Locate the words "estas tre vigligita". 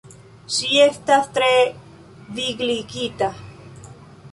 0.85-3.31